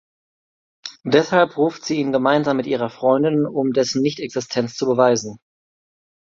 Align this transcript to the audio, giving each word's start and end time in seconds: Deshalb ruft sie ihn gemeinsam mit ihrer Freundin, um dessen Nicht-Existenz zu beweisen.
Deshalb 1.05 1.55
ruft 1.57 1.85
sie 1.85 1.99
ihn 1.99 2.11
gemeinsam 2.11 2.57
mit 2.57 2.65
ihrer 2.65 2.89
Freundin, 2.89 3.45
um 3.45 3.71
dessen 3.71 4.01
Nicht-Existenz 4.01 4.73
zu 4.73 4.87
beweisen. 4.87 5.37